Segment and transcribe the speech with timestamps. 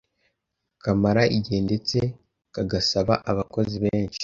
[0.83, 1.97] kamara igihe ndetse
[2.53, 4.19] kagasaba abakozi benshi